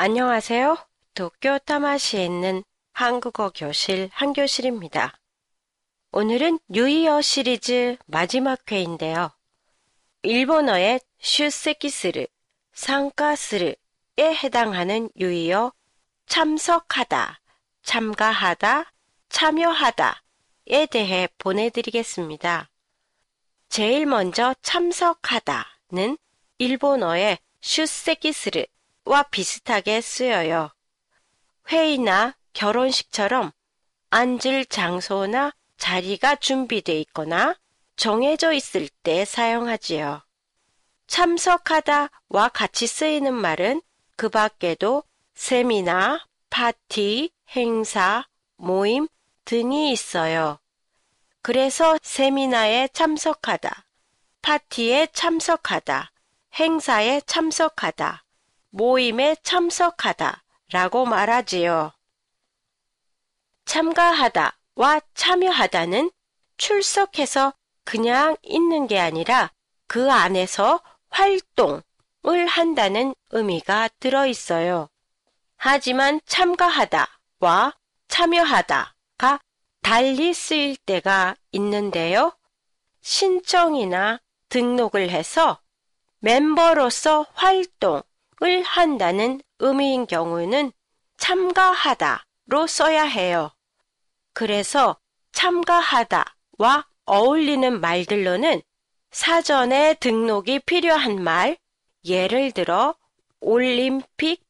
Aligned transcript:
안녕하세요. 0.00 0.76
도쿄 1.14 1.58
타마시에 1.58 2.24
있는 2.24 2.62
한국어 2.92 3.50
교실 3.50 4.08
한교실입니다. 4.12 5.18
오늘은 6.12 6.60
뉴이어 6.68 7.20
시리즈 7.20 7.96
마지막 8.06 8.60
회인데요. 8.70 9.32
일본어의 10.22 11.00
슈세키스르, 11.18 12.26
상가스르에 12.74 13.74
해당하는 14.20 15.10
유의어 15.18 15.72
참석하다, 16.26 17.40
참가하다, 17.82 18.92
참여하다에 19.30 20.86
대해 20.92 21.28
보내드리겠습니다. 21.38 22.70
제일 23.68 24.06
먼저 24.06 24.54
참석하다는 24.62 26.18
일본어의 26.58 27.38
슈세키스르 27.60 28.64
와 29.04 29.22
비슷하게 29.24 30.00
쓰여요. 30.00 30.70
회의나 31.68 32.36
결혼식처럼 32.52 33.52
앉을 34.10 34.66
장소나 34.66 35.52
자리가 35.76 36.36
준비되어 36.36 36.96
있거나 36.96 37.56
정해져 37.96 38.52
있을 38.52 38.88
때 39.02 39.24
사용하지요. 39.24 40.22
참석하다와 41.06 42.48
같이 42.52 42.86
쓰이는 42.86 43.34
말은 43.34 43.82
그 44.16 44.28
밖에도 44.28 45.02
세미나, 45.34 46.26
파티, 46.50 47.32
행사, 47.50 48.24
모임 48.56 49.08
등이 49.44 49.92
있어요. 49.92 50.58
그래서 51.42 51.96
세미나에 52.02 52.88
참석하다, 52.92 53.86
파티에 54.42 55.08
참석하다, 55.12 56.12
행사에 56.54 57.20
참석하다, 57.22 58.24
모임에 58.70 59.36
참석하다 59.42 60.42
라고 60.72 61.04
말하지요. 61.06 61.92
참가하다와 63.64 65.00
참여하다는 65.14 66.10
출석해서 66.56 67.54
그냥 67.84 68.36
있는 68.42 68.86
게 68.86 68.98
아니라 68.98 69.50
그 69.86 70.10
안에서 70.10 70.82
활동을 71.10 72.46
한다는 72.46 73.14
의미가 73.30 73.88
들어 74.00 74.26
있어요. 74.26 74.88
하지만 75.56 76.20
참가하다와 76.26 77.74
참여하다가 78.08 79.40
달리 79.82 80.34
쓰일 80.34 80.76
때가 80.76 81.34
있는데요. 81.52 82.36
신청이나 83.00 84.20
등록을 84.48 85.10
해서 85.10 85.60
멤버로서 86.20 87.26
활동 87.32 88.02
을 88.42 88.62
한다는 88.62 89.40
의미인 89.58 90.06
경우는 90.06 90.72
참가하다로 91.16 92.66
써야 92.68 93.04
해요. 93.04 93.50
그래서 94.32 94.98
참가하다와 95.32 96.86
어울리는 97.04 97.80
말들로는 97.80 98.62
사전에 99.10 99.94
등록이 99.94 100.60
필요한 100.60 101.22
말, 101.22 101.56
예를 102.04 102.52
들어 102.52 102.94
올림픽, 103.40 104.44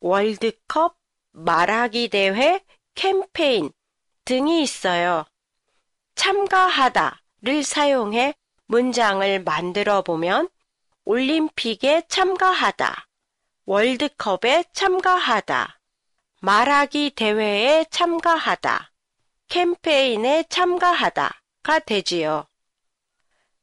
월드컵, 0.00 0.96
말하기 1.32 2.08
대회, 2.08 2.64
캠페인 2.94 3.70
등이 4.24 4.62
있어요. 4.62 5.24
참가하다를 6.14 7.62
사용해 7.64 8.34
문장을 8.66 9.42
만들어 9.42 10.02
보면 10.02 10.48
올림픽에 11.04 12.02
참가하다, 12.08 13.06
월드컵에 13.66 14.64
참가하다, 14.72 15.80
말하기 16.40 17.10
대회에 17.10 17.86
참가하다, 17.90 18.92
캠페인에 19.48 20.44
참가하다가 20.48 21.78
되지요. 21.86 22.46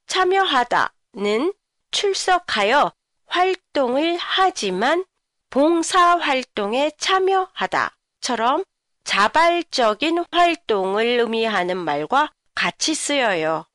참여하다는 0.07 1.53
출석하여 1.91 2.91
활동을 3.27 4.17
하지만 4.19 5.05
봉사 5.49 6.17
활동에 6.17 6.91
참여하다처럼 6.97 8.63
자발적인 9.03 10.25
활동을 10.31 11.19
의미하는 11.19 11.77
말과 11.77 12.31
같이 12.55 12.95
쓰여요. 12.95 13.65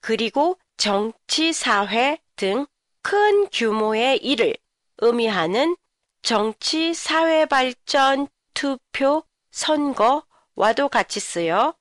그리고 0.00 0.58
정치, 0.76 1.52
사회 1.52 2.18
등 2.36 2.66
큰 3.02 3.48
규모의 3.50 4.18
일을 4.18 4.56
의미하는 5.02 5.76
정치, 6.22 6.94
사회 6.94 7.44
발전, 7.44 8.28
투표, 8.54 9.24
선거와도 9.50 10.88
같이 10.90 11.18
쓰여 11.18 11.74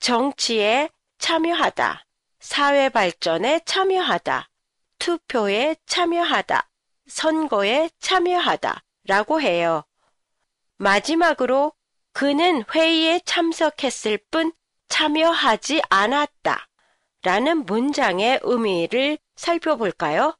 정치에 0.00 0.88
참여하다, 1.18 2.06
사회 2.40 2.88
발전에 2.88 3.60
참여하다, 3.66 4.48
투표에 4.98 5.76
참여하다, 5.84 6.70
선거에 7.06 7.90
참여하다 8.00 8.82
라고 9.08 9.42
해요. 9.42 9.84
마지막으로 10.78 11.74
그는 12.14 12.64
회의에 12.74 13.20
참석했을 13.26 14.18
뿐 14.30 14.52
참여하지 14.88 15.82
않았다 15.90 16.66
라는 17.22 17.66
문장의 17.66 18.40
의미를 18.42 19.18
살펴볼까요? 19.36 20.34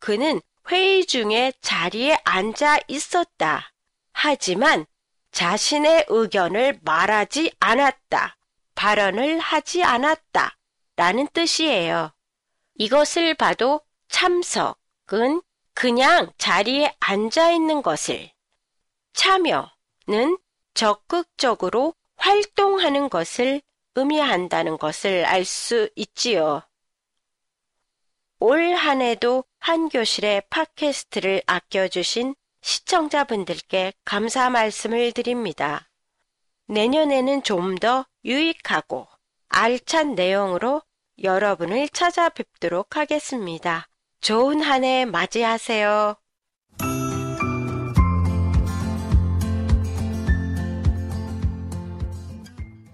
그는 0.00 0.40
회의 0.70 1.04
중에 1.04 1.52
자리에 1.60 2.16
앉아 2.24 2.80
있었다. 2.88 3.72
하지만 4.12 4.86
자신의 5.32 6.06
의견을 6.08 6.78
말하지 6.82 7.52
않았다. 7.58 8.36
발언을 8.74 9.38
하지 9.40 9.82
않았다. 9.82 10.56
라는 10.96 11.26
뜻이에요. 11.32 12.12
이것을 12.74 13.34
봐도 13.34 13.80
참석은 14.08 15.42
그냥 15.74 16.32
자리에 16.38 16.94
앉아 17.00 17.52
있는 17.52 17.82
것을, 17.82 18.30
참여는 19.12 20.38
적극적으로 20.74 21.94
활동하는 22.16 23.08
것을 23.08 23.62
의미한다는 23.94 24.78
것을 24.78 25.24
알 25.24 25.44
수 25.44 25.88
있지요. 25.96 26.62
올 28.40 28.74
한 28.74 29.00
해도 29.02 29.44
한 29.60 29.88
교실의 29.88 30.42
팟캐스트를 30.50 31.42
아껴주신 31.46 32.34
시청자분들께 32.62 33.92
감사 34.04 34.50
말씀을 34.50 35.12
드립니다. 35.12 35.88
내년에는 36.66 37.42
좀 37.42 37.76
더 37.78 38.04
유익하고 38.24 39.06
알찬 39.48 40.14
내용으로 40.14 40.82
여러분을 41.22 41.88
찾아뵙도록 41.88 42.96
하겠습니다. 42.96 43.88
좋은 44.20 44.60
한 44.62 44.84
해 44.84 45.04
맞이하세요. 45.04 46.16